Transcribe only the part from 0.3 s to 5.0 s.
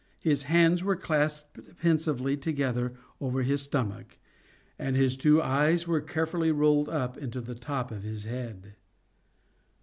hands were clasped pensively together over his stomach, and